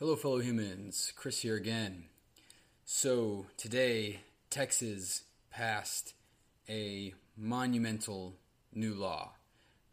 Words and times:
Hello, 0.00 0.16
fellow 0.16 0.38
humans. 0.38 1.12
Chris 1.14 1.42
here 1.42 1.56
again. 1.56 2.04
So, 2.86 3.44
today, 3.58 4.20
Texas 4.48 5.24
passed 5.50 6.14
a 6.70 7.12
monumental 7.36 8.36
new 8.72 8.94
law 8.94 9.32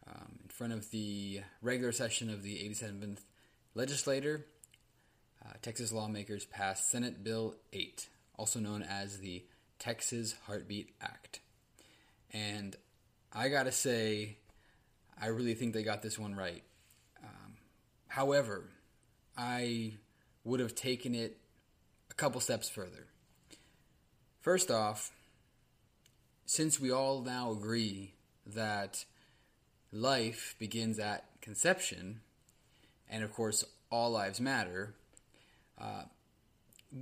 um, 0.07 0.39
in 0.41 0.48
front 0.48 0.71
of 0.71 0.91
the 0.91 1.41
regular 1.62 1.91
session 1.91 2.30
of 2.30 2.41
the 2.41 2.55
87th 2.55 3.17
legislature. 3.75 4.45
Uh, 5.45 5.55
Texas 5.62 5.91
lawmakers 5.91 6.45
passed 6.45 6.89
Senate 6.89 7.21
Bill 7.21 7.55
8, 7.73 8.08
also 8.38 8.62
known 8.62 8.84
as 8.84 9.17
the 9.17 9.44
Texas 9.77 10.35
Heartbeat 10.45 10.95
Act. 11.02 11.41
And 12.31 12.77
I 13.34 13.49
gotta 13.49 13.73
say, 13.73 14.38
I 15.21 15.27
really 15.27 15.53
think 15.53 15.73
they 15.73 15.84
got 15.84 16.02
this 16.02 16.17
one 16.17 16.34
right. 16.34 16.63
Um, 17.21 17.55
however, 18.08 18.70
I 19.38 19.94
would 20.44 20.59
have 20.59 20.76
taken 20.76 21.14
it 21.14 21.38
a 22.09 22.14
couple 22.14 22.41
steps 22.41 22.70
further. 22.70 23.08
First 24.41 24.72
off, 24.72 25.12
since 26.46 26.80
we 26.80 26.91
all 26.91 27.22
now 27.22 27.52
agree 27.52 28.13
that 28.46 29.04
life 29.91 30.55
begins 30.58 31.00
at 31.00 31.26
conception, 31.41 32.22
and 33.10 33.23
of 33.23 33.34
course, 33.34 33.66
all 33.91 34.12
lives 34.12 34.40
matter, 34.40 34.96
uh, 35.80 36.04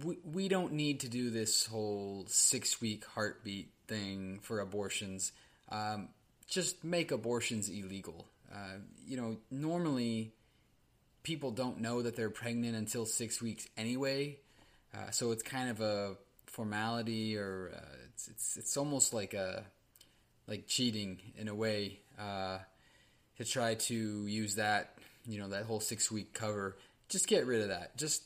we, 0.03 0.17
we 0.23 0.47
don't 0.47 0.73
need 0.73 0.99
to 1.01 1.07
do 1.07 1.29
this 1.29 1.67
whole 1.67 2.25
six 2.27 2.81
week 2.81 3.05
heartbeat 3.05 3.69
thing 3.87 4.39
for 4.41 4.59
abortions. 4.59 5.31
Um, 5.69 6.09
just 6.47 6.83
make 6.83 7.11
abortions 7.11 7.69
illegal. 7.69 8.27
Uh, 8.51 8.79
you 9.07 9.17
know, 9.17 9.37
normally 9.51 10.33
people 11.25 11.51
don't 11.51 11.81
know 11.81 12.03
that 12.03 12.15
they're 12.15 12.29
pregnant 12.29 12.75
until 12.75 13.05
six 13.05 13.41
weeks 13.41 13.67
anyway, 13.75 14.37
uh, 14.93 15.09
so 15.09 15.31
it's 15.31 15.43
kind 15.43 15.69
of 15.69 15.81
a 15.81 16.15
formality, 16.45 17.35
or 17.35 17.71
uh, 17.75 17.95
it's, 18.13 18.27
it's 18.29 18.57
it's 18.57 18.77
almost 18.77 19.13
like 19.13 19.33
a 19.33 19.65
like 20.47 20.67
cheating 20.67 21.19
in 21.35 21.49
a 21.49 21.55
way 21.55 21.99
uh, 22.17 22.59
to 23.37 23.43
try 23.43 23.73
to 23.73 24.27
use 24.27 24.55
that 24.55 24.97
you 25.27 25.39
know 25.39 25.49
that 25.49 25.65
whole 25.65 25.81
six 25.81 26.09
week 26.09 26.33
cover. 26.33 26.77
Just 27.09 27.27
get 27.27 27.45
rid 27.45 27.61
of 27.61 27.69
that. 27.69 27.97
Just 27.97 28.23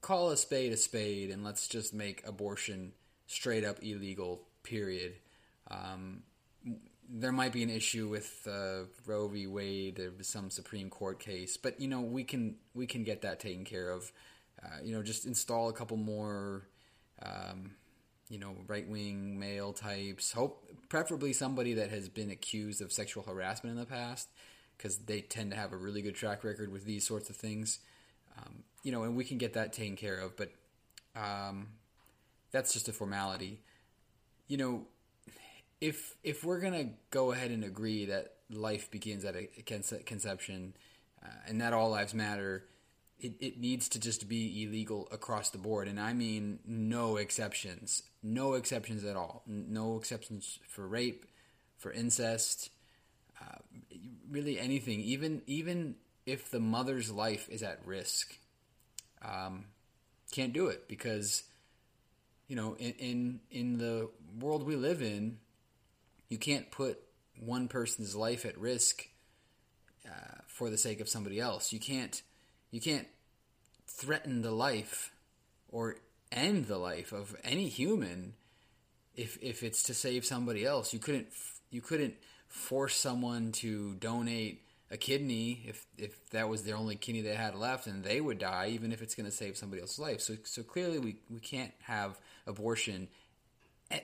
call 0.00 0.30
a 0.30 0.36
spade 0.36 0.72
a 0.72 0.76
spade, 0.76 1.30
and 1.30 1.44
let's 1.44 1.68
just 1.68 1.94
make 1.94 2.26
abortion 2.26 2.92
straight 3.26 3.64
up 3.64 3.82
illegal. 3.82 4.40
Period. 4.64 5.14
Um, 5.70 6.22
there 7.14 7.32
might 7.32 7.52
be 7.52 7.62
an 7.62 7.68
issue 7.70 8.08
with 8.08 8.48
uh, 8.50 8.84
Roe 9.06 9.28
v. 9.28 9.46
Wade. 9.46 10.00
Was 10.16 10.26
some 10.26 10.50
Supreme 10.50 10.88
Court 10.88 11.20
case, 11.20 11.56
but 11.56 11.78
you 11.78 11.86
know 11.86 12.00
we 12.00 12.24
can 12.24 12.56
we 12.74 12.86
can 12.86 13.04
get 13.04 13.22
that 13.22 13.38
taken 13.38 13.64
care 13.64 13.90
of. 13.90 14.10
Uh, 14.64 14.78
you 14.82 14.94
know, 14.94 15.02
just 15.02 15.26
install 15.26 15.68
a 15.68 15.72
couple 15.72 15.96
more, 15.96 16.62
um, 17.22 17.72
you 18.28 18.38
know, 18.38 18.54
right 18.66 18.88
wing 18.88 19.38
male 19.38 19.72
types. 19.72 20.32
Hope 20.32 20.64
preferably 20.88 21.32
somebody 21.32 21.74
that 21.74 21.90
has 21.90 22.08
been 22.08 22.30
accused 22.30 22.80
of 22.80 22.92
sexual 22.92 23.24
harassment 23.24 23.74
in 23.74 23.80
the 23.80 23.86
past, 23.86 24.28
because 24.76 24.98
they 24.98 25.20
tend 25.20 25.50
to 25.50 25.56
have 25.56 25.72
a 25.72 25.76
really 25.76 26.00
good 26.00 26.14
track 26.14 26.44
record 26.44 26.72
with 26.72 26.84
these 26.84 27.06
sorts 27.06 27.28
of 27.28 27.36
things. 27.36 27.80
Um, 28.38 28.62
you 28.82 28.92
know, 28.92 29.02
and 29.02 29.16
we 29.16 29.24
can 29.24 29.36
get 29.36 29.54
that 29.54 29.72
taken 29.72 29.96
care 29.96 30.16
of, 30.16 30.36
but 30.36 30.50
um, 31.14 31.68
that's 32.52 32.72
just 32.72 32.88
a 32.88 32.92
formality. 32.92 33.60
You 34.48 34.56
know, 34.56 34.86
if 35.82 36.14
if 36.22 36.44
we're 36.44 36.60
gonna 36.60 36.90
go 37.10 37.32
ahead 37.32 37.50
and 37.50 37.64
agree 37.64 38.06
that 38.06 38.34
life 38.50 38.88
begins 38.92 39.24
at 39.24 39.34
a 39.34 39.48
conception 40.06 40.74
uh, 41.20 41.26
and 41.48 41.60
that 41.60 41.72
all 41.72 41.90
lives 41.90 42.14
matter, 42.14 42.64
it, 43.18 43.32
it 43.40 43.58
needs 43.58 43.88
to 43.88 43.98
just 43.98 44.28
be 44.28 44.62
illegal 44.62 45.08
across 45.10 45.50
the 45.50 45.58
board, 45.58 45.88
and 45.88 45.98
I 45.98 46.12
mean 46.12 46.60
no 46.64 47.16
exceptions, 47.16 48.04
no 48.22 48.54
exceptions 48.54 49.02
at 49.02 49.16
all, 49.16 49.42
no 49.44 49.96
exceptions 49.96 50.60
for 50.68 50.86
rape, 50.86 51.26
for 51.78 51.90
incest, 51.90 52.70
uh, 53.40 53.58
really 54.30 54.60
anything, 54.60 55.00
even 55.00 55.42
even 55.48 55.96
if 56.26 56.48
the 56.48 56.60
mother's 56.60 57.10
life 57.10 57.48
is 57.50 57.64
at 57.64 57.84
risk, 57.84 58.38
um, 59.20 59.64
can't 60.30 60.52
do 60.52 60.68
it 60.68 60.86
because 60.86 61.42
you 62.46 62.54
know 62.54 62.76
in, 62.78 62.92
in 63.00 63.40
in 63.50 63.78
the 63.78 64.08
world 64.38 64.62
we 64.62 64.76
live 64.76 65.02
in 65.02 65.38
you 66.32 66.38
can't 66.38 66.70
put 66.70 66.98
one 67.38 67.68
person's 67.68 68.16
life 68.16 68.46
at 68.46 68.56
risk 68.56 69.06
uh, 70.06 70.40
for 70.46 70.70
the 70.70 70.78
sake 70.78 71.00
of 71.00 71.08
somebody 71.08 71.38
else. 71.38 71.74
You 71.74 71.78
can't 71.78 72.22
you 72.70 72.80
can't 72.80 73.06
threaten 73.86 74.40
the 74.40 74.50
life 74.50 75.12
or 75.68 75.96
end 76.32 76.68
the 76.68 76.78
life 76.78 77.12
of 77.12 77.36
any 77.44 77.68
human 77.68 78.32
if 79.14 79.38
if 79.42 79.62
it's 79.62 79.82
to 79.84 79.94
save 79.94 80.24
somebody 80.24 80.64
else. 80.64 80.94
You 80.94 81.00
couldn't 81.00 81.28
you 81.70 81.82
couldn't 81.82 82.14
force 82.48 82.96
someone 82.96 83.52
to 83.52 83.94
donate 83.96 84.62
a 84.90 84.96
kidney 84.96 85.64
if 85.66 85.84
if 85.98 86.30
that 86.30 86.48
was 86.48 86.62
the 86.62 86.72
only 86.72 86.96
kidney 86.96 87.20
they 87.20 87.34
had 87.34 87.54
left 87.54 87.86
and 87.86 88.02
they 88.02 88.22
would 88.22 88.38
die 88.38 88.68
even 88.70 88.90
if 88.90 89.02
it's 89.02 89.14
going 89.14 89.28
to 89.28 89.36
save 89.36 89.58
somebody 89.58 89.82
else's 89.82 89.98
life. 89.98 90.22
So 90.22 90.36
so 90.44 90.62
clearly 90.62 90.98
we 90.98 91.16
we 91.28 91.40
can't 91.40 91.72
have 91.82 92.18
abortion 92.46 93.08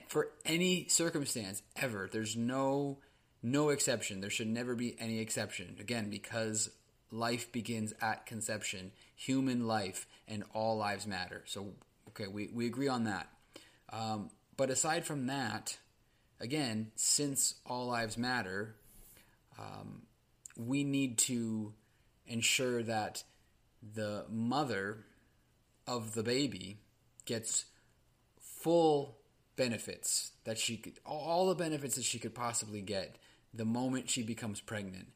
for 0.07 0.29
any 0.45 0.87
circumstance 0.87 1.61
ever. 1.75 2.09
There's 2.11 2.35
no 2.35 2.99
no 3.41 3.69
exception. 3.69 4.21
There 4.21 4.29
should 4.29 4.47
never 4.47 4.75
be 4.75 4.95
any 4.99 5.19
exception. 5.19 5.77
Again, 5.79 6.09
because 6.09 6.69
life 7.11 7.51
begins 7.51 7.93
at 8.01 8.25
conception, 8.25 8.91
human 9.15 9.65
life, 9.65 10.05
and 10.27 10.43
all 10.53 10.77
lives 10.77 11.07
matter. 11.07 11.43
So, 11.45 11.73
okay, 12.09 12.27
we, 12.27 12.49
we 12.53 12.65
agree 12.65 12.87
on 12.87 13.05
that. 13.05 13.29
Um, 13.91 14.29
but 14.57 14.69
aside 14.69 15.05
from 15.05 15.27
that, 15.27 15.77
again, 16.39 16.91
since 16.95 17.55
all 17.65 17.87
lives 17.87 18.17
matter, 18.17 18.75
um, 19.57 20.03
we 20.57 20.83
need 20.83 21.17
to 21.19 21.73
ensure 22.27 22.83
that 22.83 23.23
the 23.95 24.25
mother 24.29 25.05
of 25.87 26.13
the 26.13 26.23
baby 26.23 26.77
gets 27.25 27.65
full 28.39 29.18
benefits 29.59 30.31
that 30.45 30.57
she 30.57 30.77
could, 30.77 30.93
all 31.05 31.49
the 31.49 31.55
benefits 31.55 31.95
that 31.95 32.05
she 32.05 32.17
could 32.17 32.33
possibly 32.33 32.79
get 32.81 33.17
the 33.53 33.65
moment 33.65 34.09
she 34.09 34.23
becomes 34.23 34.61
pregnant. 34.61 35.07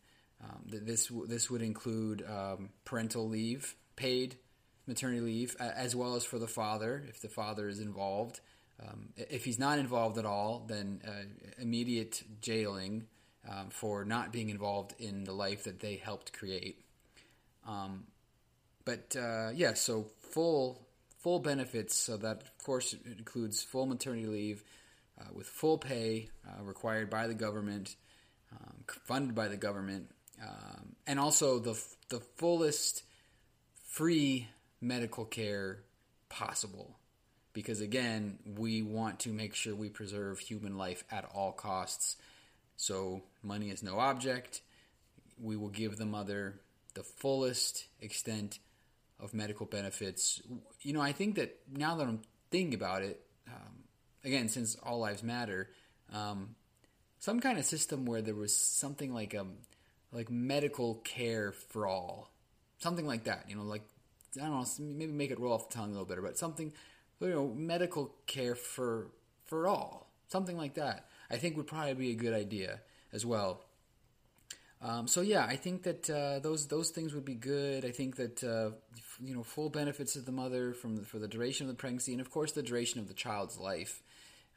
Um, 0.43 0.59
this 0.65 1.09
this 1.27 1.49
would 1.49 1.61
include 1.61 2.25
um, 2.29 2.69
parental 2.83 3.29
leave, 3.29 3.73
paid 3.95 4.35
maternity 4.85 5.21
leave, 5.21 5.55
as 5.61 5.95
well 5.95 6.15
as 6.15 6.25
for 6.25 6.39
the 6.39 6.47
father 6.47 7.05
if 7.07 7.21
the 7.21 7.29
father 7.29 7.69
is 7.69 7.79
involved. 7.79 8.41
Um, 8.85 9.13
if 9.15 9.45
he's 9.45 9.59
not 9.59 9.79
involved 9.79 10.17
at 10.17 10.25
all, 10.25 10.65
then 10.67 11.01
uh, 11.07 11.61
immediate 11.61 12.21
jailing 12.41 13.05
um, 13.49 13.69
for 13.69 14.03
not 14.03 14.33
being 14.33 14.49
involved 14.49 14.93
in 14.99 15.23
the 15.23 15.31
life 15.31 15.63
that 15.63 15.79
they 15.79 15.95
helped 15.95 16.33
create. 16.33 16.83
Um, 17.65 18.03
but 18.83 19.15
uh, 19.17 19.51
yeah, 19.55 19.73
so 19.73 20.07
full 20.19 20.85
full 21.23 21.39
benefits. 21.39 21.95
So 21.95 22.17
that, 22.17 22.43
of 22.43 22.63
course, 22.63 22.95
includes 23.05 23.63
full 23.63 23.85
maternity 23.85 24.27
leave 24.27 24.63
uh, 25.19 25.25
with 25.33 25.47
full 25.47 25.77
pay 25.77 26.29
uh, 26.47 26.63
required 26.63 27.09
by 27.09 27.27
the 27.27 27.33
government, 27.33 27.95
um, 28.51 28.83
funded 29.05 29.33
by 29.33 29.47
the 29.47 29.57
government, 29.57 30.11
um, 30.41 30.95
and 31.07 31.19
also 31.19 31.59
the 31.59 31.81
the 32.09 32.19
fullest 32.37 33.03
free 33.87 34.47
medical 34.81 35.25
care 35.25 35.79
possible. 36.29 36.97
Because 37.53 37.81
again, 37.81 38.39
we 38.57 38.81
want 38.81 39.19
to 39.21 39.29
make 39.29 39.53
sure 39.53 39.75
we 39.75 39.89
preserve 39.89 40.39
human 40.39 40.77
life 40.77 41.03
at 41.11 41.25
all 41.33 41.51
costs. 41.51 42.17
So 42.75 43.21
money 43.43 43.69
is 43.69 43.83
no 43.83 43.99
object. 43.99 44.61
We 45.39 45.55
will 45.55 45.69
give 45.69 45.97
the 45.97 46.05
mother 46.05 46.59
the 46.95 47.03
fullest 47.03 47.85
extent 48.01 48.57
of 49.19 49.33
medical 49.33 49.65
benefits. 49.65 50.41
You 50.81 50.93
know, 50.93 51.01
I 51.01 51.11
think 51.11 51.35
that 51.35 51.59
now 51.71 51.95
that 51.95 52.07
I'm 52.07 52.21
thinking 52.51 52.73
about 52.73 53.01
it, 53.01 53.21
um, 53.47 53.83
again, 54.23 54.49
since 54.49 54.75
all 54.83 54.99
lives 54.99 55.23
matter, 55.23 55.69
um, 56.11 56.55
some 57.19 57.39
kind 57.39 57.57
of 57.57 57.65
system 57.65 58.05
where 58.05 58.21
there 58.21 58.35
was 58.35 58.55
something 58.55 59.13
like 59.13 59.33
um 59.33 59.53
like 60.11 60.29
medical 60.29 60.95
care 60.95 61.51
for 61.51 61.87
all, 61.87 62.31
something 62.79 63.07
like 63.07 63.23
that. 63.23 63.45
You 63.47 63.55
know, 63.55 63.63
like 63.63 63.83
I 64.37 64.45
don't 64.45 64.51
know, 64.51 64.65
maybe 64.79 65.11
make 65.11 65.31
it 65.31 65.39
roll 65.39 65.53
off 65.53 65.69
the 65.69 65.75
tongue 65.75 65.89
a 65.89 65.91
little 65.91 66.05
bit, 66.05 66.21
but 66.21 66.37
something, 66.37 66.73
you 67.19 67.29
know, 67.29 67.47
medical 67.47 68.13
care 68.27 68.55
for 68.55 69.11
for 69.45 69.67
all, 69.67 70.11
something 70.27 70.57
like 70.57 70.75
that. 70.75 71.07
I 71.29 71.37
think 71.37 71.57
would 71.57 71.67
probably 71.67 71.93
be 71.93 72.11
a 72.11 72.15
good 72.15 72.33
idea 72.33 72.81
as 73.11 73.25
well. 73.25 73.63
Um, 74.83 75.07
so 75.07 75.21
yeah, 75.21 75.45
I 75.45 75.55
think 75.55 75.83
that 75.83 76.09
uh, 76.09 76.39
those 76.39 76.67
those 76.67 76.89
things 76.89 77.13
would 77.13 77.23
be 77.23 77.35
good. 77.35 77.85
I 77.85 77.91
think 77.91 78.17
that 78.17 78.43
uh, 78.43 78.71
you 79.21 79.33
know 79.33 79.43
full 79.43 79.69
benefits 79.69 80.17
of 80.17 80.25
the 80.25 80.33
mother 80.33 80.73
from 80.73 80.97
the, 80.97 81.03
for 81.03 81.19
the 81.19 81.27
duration 81.27 81.65
of 81.65 81.69
the 81.69 81.79
pregnancy, 81.79 82.11
and 82.11 82.19
of 82.19 82.29
course 82.29 82.51
the 82.51 82.61
duration 82.61 82.99
of 82.99 83.07
the 83.07 83.13
child's 83.13 83.57
life. 83.57 84.01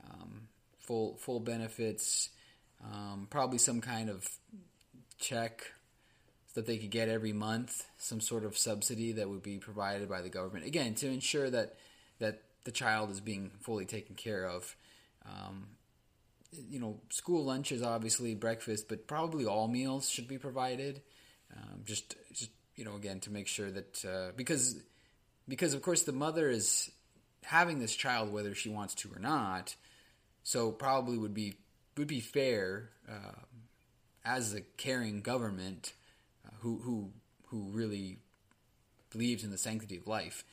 Um, 0.04 0.48
full 0.80 1.16
full 1.16 1.38
benefits, 1.38 2.30
um, 2.84 3.28
probably 3.30 3.58
some 3.58 3.80
kind 3.80 4.10
of 4.10 4.26
check 5.18 5.72
that 6.54 6.66
they 6.66 6.78
could 6.78 6.90
get 6.90 7.08
every 7.08 7.32
month, 7.32 7.86
some 7.98 8.20
sort 8.20 8.44
of 8.44 8.58
subsidy 8.58 9.12
that 9.12 9.28
would 9.28 9.42
be 9.42 9.58
provided 9.58 10.08
by 10.08 10.22
the 10.22 10.28
government. 10.28 10.66
Again, 10.66 10.94
to 10.96 11.06
ensure 11.06 11.48
that 11.50 11.76
that 12.18 12.42
the 12.64 12.72
child 12.72 13.10
is 13.10 13.20
being 13.20 13.52
fully 13.60 13.84
taken 13.84 14.16
care 14.16 14.44
of. 14.44 14.74
Um, 15.24 15.68
you 16.68 16.80
know, 16.80 17.00
school 17.10 17.44
lunches, 17.44 17.82
obviously 17.82 18.34
breakfast, 18.34 18.88
but 18.88 19.06
probably 19.06 19.46
all 19.46 19.68
meals 19.68 20.08
should 20.08 20.28
be 20.28 20.38
provided. 20.38 21.02
Um, 21.56 21.82
just, 21.84 22.16
just 22.32 22.50
you 22.74 22.84
know, 22.84 22.96
again 22.96 23.20
to 23.20 23.30
make 23.30 23.46
sure 23.46 23.70
that 23.70 24.04
uh, 24.04 24.32
because 24.36 24.80
because 25.48 25.74
of 25.74 25.82
course 25.82 26.02
the 26.02 26.12
mother 26.12 26.48
is 26.48 26.90
having 27.44 27.78
this 27.78 27.94
child 27.94 28.32
whether 28.32 28.54
she 28.54 28.68
wants 28.68 28.94
to 28.96 29.10
or 29.14 29.18
not, 29.18 29.74
so 30.42 30.70
probably 30.70 31.16
would 31.16 31.34
be 31.34 31.54
would 31.96 32.08
be 32.08 32.20
fair 32.20 32.90
uh, 33.08 33.40
as 34.24 34.54
a 34.54 34.60
caring 34.60 35.22
government 35.22 35.92
uh, 36.46 36.50
who 36.60 36.78
who 36.78 37.10
who 37.46 37.70
really 37.70 38.18
believes 39.10 39.44
in 39.44 39.50
the 39.50 39.58
sanctity 39.58 39.96
of 39.96 40.06
life 40.06 40.44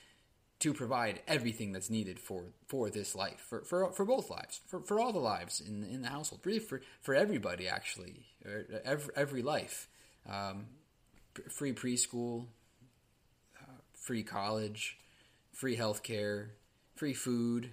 to 0.64 0.74
provide 0.74 1.22
everything 1.28 1.74
that's 1.74 1.90
needed 1.90 2.18
for, 2.18 2.46
for 2.68 2.90
this 2.90 3.16
life, 3.16 3.46
for, 3.50 3.66
for, 3.66 3.92
for 3.92 4.06
both 4.06 4.30
lives, 4.30 4.62
for, 4.68 4.80
for 4.80 4.98
all 4.98 5.12
the 5.12 5.20
lives 5.20 5.60
in, 5.60 5.84
in 5.84 6.02
the 6.02 6.08
household, 6.08 6.40
really 6.46 6.60
for, 6.60 6.80
for 7.02 7.14
everybody, 7.14 7.68
actually, 7.68 8.26
every, 8.86 9.14
every 9.14 9.42
life. 9.42 9.90
Um, 10.26 10.68
free 11.50 11.74
preschool, 11.74 12.46
uh, 13.62 13.66
free 13.94 14.24
college, 14.24 14.98
free 15.52 15.76
healthcare, 15.76 16.48
free 16.96 17.14
food, 17.14 17.70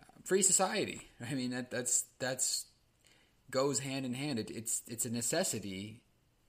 uh, 0.00 0.04
free 0.24 0.40
society. 0.40 1.02
I 1.30 1.34
mean, 1.34 1.50
that, 1.50 1.70
that's, 1.70 2.06
that's 2.18 2.64
goes 3.50 3.78
hand 3.78 4.06
in 4.06 4.14
hand. 4.14 4.38
It, 4.38 4.50
it's, 4.50 4.80
it's 4.88 5.04
a 5.04 5.10
necessity 5.10 6.00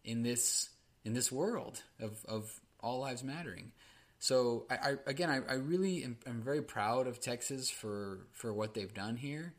in 0.05 0.23
this, 0.23 0.69
in 1.03 1.13
this 1.13 1.29
world 1.29 1.83
of, 1.99 2.23
of 2.25 2.57
all 2.79 3.01
lives 3.01 3.21
mattering. 3.21 3.73
So 4.19 4.65
I, 4.69 4.75
I 4.75 4.95
again, 5.05 5.29
I, 5.29 5.41
I 5.49 5.55
really 5.55 6.03
am 6.03 6.17
I'm 6.25 6.41
very 6.41 6.61
proud 6.61 7.07
of 7.07 7.19
Texas 7.19 7.69
for 7.69 8.27
for 8.33 8.53
what 8.53 8.73
they've 8.73 8.93
done 8.93 9.15
here. 9.15 9.53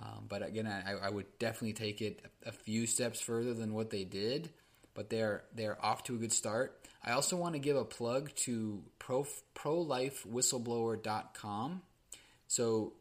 Um, 0.00 0.26
but 0.28 0.46
again, 0.46 0.66
I, 0.66 1.06
I 1.06 1.10
would 1.10 1.26
definitely 1.40 1.72
take 1.72 2.00
it 2.00 2.22
a 2.46 2.52
few 2.52 2.86
steps 2.86 3.20
further 3.20 3.52
than 3.52 3.74
what 3.74 3.90
they 3.90 4.04
did. 4.04 4.50
But 4.94 5.10
they're 5.10 5.44
they're 5.54 5.84
off 5.84 6.04
to 6.04 6.14
a 6.14 6.18
good 6.18 6.32
start. 6.32 6.86
I 7.04 7.12
also 7.12 7.36
want 7.36 7.54
to 7.54 7.60
give 7.60 7.76
a 7.76 7.84
plug 7.84 8.34
to 8.36 8.82
pro 8.98 9.26
prolifewhistleblower.com. 9.54 11.82
So 12.48 12.94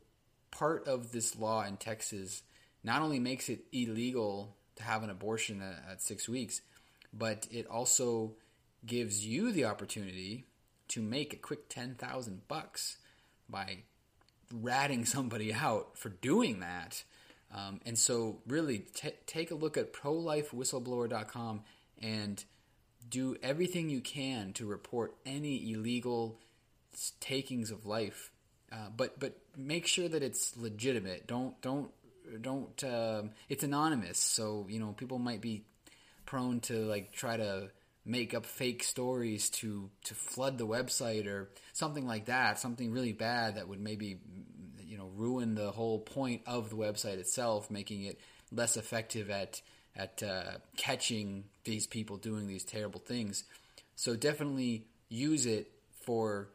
part 0.51 0.87
of 0.87 1.11
this 1.11 1.35
law 1.37 1.63
in 1.63 1.77
Texas 1.77 2.43
not 2.83 3.01
only 3.01 3.19
makes 3.19 3.49
it 3.49 3.61
illegal 3.71 4.55
to 4.75 4.83
have 4.83 5.01
an 5.03 5.09
abortion 5.09 5.61
at, 5.61 5.83
at 5.91 6.01
six 6.01 6.29
weeks, 6.29 6.61
but 7.13 7.47
it 7.51 7.67
also 7.67 8.33
gives 8.85 9.25
you 9.25 9.51
the 9.51 9.65
opportunity 9.65 10.45
to 10.89 11.01
make 11.01 11.33
a 11.33 11.37
quick 11.37 11.69
10,000 11.69 12.47
bucks 12.47 12.97
by 13.49 13.79
ratting 14.53 15.05
somebody 15.05 15.53
out 15.53 15.97
for 15.97 16.09
doing 16.09 16.59
that. 16.59 17.03
Um, 17.53 17.79
and 17.85 17.97
so, 17.97 18.39
really, 18.45 18.79
t- 18.79 19.11
take 19.25 19.51
a 19.51 19.55
look 19.55 19.77
at 19.77 19.93
prolifewhistleblower.com 19.93 21.61
and 22.01 22.43
do 23.09 23.37
everything 23.41 23.89
you 23.89 24.01
can 24.01 24.51
to 24.53 24.65
report 24.65 25.15
any 25.25 25.71
illegal 25.71 26.39
takings 27.19 27.71
of 27.71 27.85
life. 27.85 28.31
Uh, 28.71 28.89
but 28.95 29.17
but 29.19 29.37
make 29.55 29.87
sure 29.87 30.09
that 30.09 30.23
it's 30.23 30.57
legitimate. 30.57 31.25
Don't 31.25 31.59
don't 31.61 31.89
don't. 32.41 32.83
Um, 32.83 33.31
it's 33.47 33.63
anonymous, 33.63 34.19
so 34.19 34.65
you 34.69 34.79
know 34.79 34.93
people 34.97 35.19
might 35.19 35.39
be 35.39 35.63
prone 36.25 36.59
to 36.59 36.73
like 36.85 37.13
try 37.13 37.37
to 37.37 37.69
make 38.07 38.33
up 38.33 38.45
fake 38.45 38.83
stories 38.83 39.49
to 39.49 39.89
to 40.05 40.15
flood 40.15 40.57
the 40.57 40.65
website 40.65 41.27
or 41.27 41.49
something 41.73 42.07
like 42.07 42.25
that, 42.25 42.57
something 42.57 42.91
really 42.91 43.13
bad 43.13 43.55
that 43.55 43.67
would 43.67 43.79
maybe 43.79 44.19
you 44.79 44.97
know 44.97 45.09
ruin 45.15 45.55
the 45.55 45.71
whole 45.71 45.99
point 45.99 46.41
of 46.47 46.69
the 46.69 46.75
website 46.75 47.17
itself, 47.17 47.69
making 47.69 48.03
it 48.03 48.19
less 48.51 48.77
effective 48.77 49.29
at 49.29 49.61
at 49.95 50.23
uh, 50.23 50.57
catching 50.77 51.43
these 51.63 51.87
people 51.87 52.17
doing 52.17 52.47
these 52.47 52.63
terrible 52.63 52.99
things. 52.99 53.43
So 53.95 54.15
definitely 54.15 54.85
use 55.09 55.45
it 55.45 55.71
for 56.01 56.49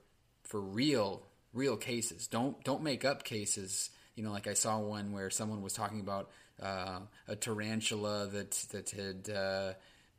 for 0.45 0.61
real 0.61 1.23
real 1.53 1.77
cases. 1.77 2.27
Don't 2.27 2.63
don't 2.65 2.83
make 2.83 3.05
up 3.05 3.25
cases. 3.25 3.91
You 4.15 4.25
know, 4.25 4.33
like 4.33 4.47
I 4.47 4.55
saw 4.55 4.79
one 4.79 5.13
where 5.13 5.31
someone 5.31 5.63
was 5.63 5.73
talking 5.73 6.01
about 6.01 6.31
uh, 6.63 7.01
a 7.29 7.37
tarantula 7.37 8.27
that 8.29 8.53
that 8.71 8.91
had 8.91 9.35
uh, 9.35 9.73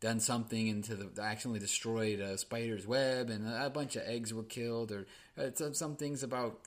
done 0.04 0.20
something 0.20 0.68
into 0.68 0.96
the 0.96 1.22
accidentally 1.22 1.62
destroyed 1.62 2.20
a 2.20 2.38
spider's 2.38 2.86
web 2.86 3.30
and 3.30 3.48
a 3.48 3.70
bunch 3.70 3.96
of 3.96 4.04
eggs 4.06 4.34
were 4.34 4.44
killed 4.44 4.92
or 4.92 5.08
uh, 5.38 5.50
some, 5.56 5.74
some 5.74 5.96
things 5.96 6.24
about 6.24 6.60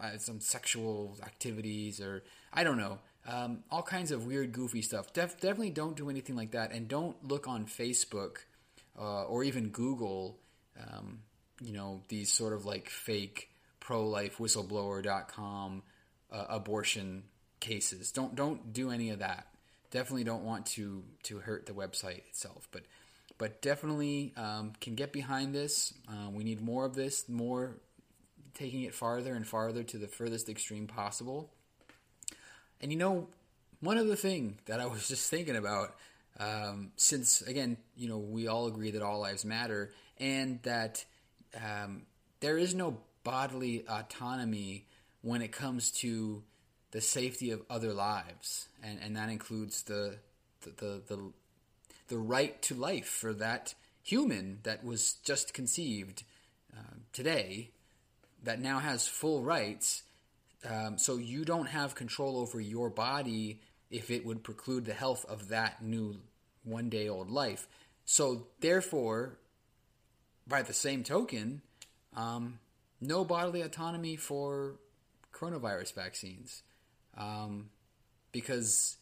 uh, 0.00 0.16
some 0.18 0.38
sexual 0.40 1.18
activities 1.24 2.00
or 2.00 2.22
I 2.52 2.62
don't 2.62 2.78
know. 2.78 3.00
Um, 3.26 3.64
all 3.68 3.82
kinds 3.82 4.12
of 4.12 4.26
weird 4.26 4.52
goofy 4.52 4.80
stuff. 4.80 5.12
Def- 5.12 5.40
definitely 5.40 5.70
don't 5.70 5.96
do 5.96 6.08
anything 6.08 6.36
like 6.36 6.52
that 6.52 6.70
and 6.70 6.86
don't 6.86 7.16
look 7.26 7.48
on 7.48 7.66
Facebook 7.66 8.36
uh, 8.96 9.24
or 9.24 9.42
even 9.42 9.70
Google 9.70 10.38
um, 10.78 11.18
you 11.60 11.72
know 11.72 12.02
these 12.08 12.32
sort 12.32 12.52
of 12.52 12.64
like 12.64 12.88
fake 12.88 13.50
pro-life 13.80 14.38
whistleblower.com 14.38 15.82
uh, 16.30 16.44
abortion 16.48 17.24
cases. 17.58 18.12
Don't 18.12 18.36
don't 18.36 18.72
do 18.72 18.92
any 18.92 19.10
of 19.10 19.18
that 19.18 19.48
definitely 19.94 20.24
don't 20.24 20.42
want 20.42 20.66
to 20.66 21.04
to 21.22 21.38
hurt 21.38 21.66
the 21.66 21.72
website 21.72 22.18
itself, 22.28 22.68
but 22.72 22.82
but 23.38 23.62
definitely 23.62 24.34
um, 24.36 24.72
can 24.80 24.94
get 24.96 25.12
behind 25.12 25.54
this. 25.54 25.94
Uh, 26.08 26.30
we 26.30 26.44
need 26.44 26.60
more 26.60 26.84
of 26.84 26.94
this, 26.94 27.28
more 27.28 27.76
taking 28.54 28.82
it 28.82 28.94
farther 28.94 29.34
and 29.34 29.46
farther 29.46 29.82
to 29.84 29.96
the 29.96 30.08
furthest 30.08 30.48
extreme 30.48 30.86
possible. 30.86 31.50
And 32.80 32.92
you 32.92 32.98
know, 32.98 33.28
one 33.80 33.96
other 33.96 34.16
thing 34.16 34.58
that 34.66 34.80
I 34.80 34.86
was 34.94 35.08
just 35.08 35.30
thinking 35.30 35.56
about, 35.56 35.94
um, 36.38 36.90
since 36.96 37.42
again, 37.42 37.76
you 37.96 38.08
know, 38.08 38.18
we 38.18 38.48
all 38.48 38.66
agree 38.66 38.90
that 38.90 39.02
all 39.02 39.20
lives 39.20 39.44
matter, 39.44 39.92
and 40.18 40.60
that 40.64 41.04
um, 41.56 42.02
there 42.40 42.58
is 42.58 42.74
no 42.74 42.98
bodily 43.22 43.84
autonomy 43.88 44.86
when 45.22 45.40
it 45.40 45.52
comes 45.52 45.92
to 45.92 46.42
the 46.94 47.00
safety 47.00 47.50
of 47.50 47.60
other 47.68 47.92
lives, 47.92 48.68
and, 48.80 49.00
and 49.02 49.16
that 49.16 49.28
includes 49.28 49.82
the, 49.82 50.14
the 50.60 50.70
the, 50.70 51.02
the 51.08 51.32
the 52.06 52.18
right 52.18 52.62
to 52.62 52.74
life 52.76 53.08
for 53.08 53.34
that 53.34 53.74
human 54.04 54.60
that 54.62 54.84
was 54.84 55.14
just 55.24 55.52
conceived 55.52 56.22
uh, 56.72 56.94
today, 57.12 57.70
that 58.44 58.60
now 58.60 58.78
has 58.78 59.08
full 59.08 59.42
rights. 59.42 60.04
Um, 60.70 60.96
so 60.96 61.16
you 61.16 61.44
don't 61.44 61.66
have 61.66 61.96
control 61.96 62.38
over 62.38 62.60
your 62.60 62.90
body 62.90 63.60
if 63.90 64.08
it 64.08 64.24
would 64.24 64.44
preclude 64.44 64.84
the 64.84 64.94
health 64.94 65.24
of 65.28 65.48
that 65.48 65.82
new 65.82 66.20
one 66.62 66.90
day 66.90 67.08
old 67.08 67.28
life. 67.28 67.66
So 68.04 68.46
therefore, 68.60 69.36
by 70.46 70.62
the 70.62 70.72
same 70.72 71.02
token, 71.02 71.60
um, 72.16 72.60
no 73.00 73.24
bodily 73.24 73.62
autonomy 73.62 74.14
for 74.14 74.76
coronavirus 75.32 75.92
vaccines 75.94 76.62
um, 77.16 77.70
because 78.32 78.96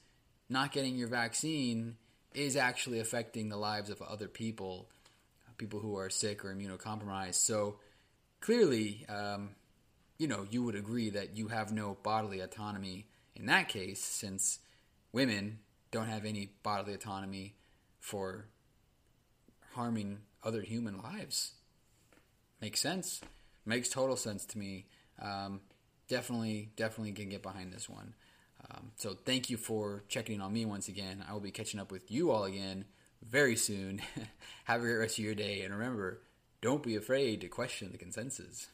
not 0.49 0.73
getting 0.73 0.97
your 0.97 1.09
vaccine 1.09 1.97
is 2.35 2.57
actually 2.57 3.00
affecting 3.00 3.49
the 3.49 3.57
lives 3.57 3.90
of 3.90 4.00
other 4.02 4.28
people, 4.28 4.88
people 5.57 5.81
who 5.81 5.97
are 5.97 6.11
sick 6.11 6.45
or 6.45 6.54
immunocompromised. 6.54 7.35
So 7.35 7.76
clearly, 8.40 9.04
um, 9.09 9.50
you 10.19 10.26
know, 10.28 10.47
you 10.50 10.62
would 10.62 10.75
agree 10.75 11.11
that 11.11 11.37
you 11.37 11.49
have 11.49 11.73
no 11.73 11.97
bodily 12.02 12.40
autonomy 12.40 13.07
in 13.35 13.47
that 13.47 13.69
case, 13.69 14.02
since 14.02 14.59
women 15.12 15.59
don't 15.90 16.07
have 16.07 16.25
any 16.25 16.50
bodily 16.62 16.95
autonomy 16.95 17.54
for 18.00 18.47
harming 19.75 20.19
other 20.45 20.62
human 20.62 21.00
lives. 21.00 21.52
Makes 22.61 22.81
sense. 22.81 23.21
Makes 23.64 23.88
total 23.88 24.16
sense 24.16 24.45
to 24.47 24.59
me. 24.59 24.87
Um, 25.21 25.61
definitely, 26.12 26.69
definitely 26.76 27.12
can 27.12 27.31
get 27.31 27.42
behind 27.42 27.73
this 27.73 27.88
one. 27.88 28.12
Um, 28.71 28.92
so 28.97 29.14
thank 29.25 29.49
you 29.49 29.57
for 29.57 30.04
checking 30.09 30.35
in 30.35 30.40
on 30.42 30.52
me 30.52 30.66
once 30.66 30.88
again. 30.88 31.25
I 31.26 31.33
will 31.33 31.40
be 31.40 31.50
catching 31.50 31.81
up 31.81 31.90
with 31.90 32.11
you 32.11 32.31
all 32.31 32.45
again 32.45 32.85
very 33.23 33.57
soon. 33.57 34.02
Have 34.64 34.83
a 34.83 34.85
great 34.85 34.97
rest 34.97 35.19
of 35.19 35.25
your 35.25 35.35
day, 35.35 35.62
and 35.62 35.73
remember, 35.73 36.21
don't 36.61 36.83
be 36.83 36.97
afraid 36.97 37.40
to 37.40 37.49
question 37.49 37.92
the 37.92 37.99
consensus. 37.99 38.69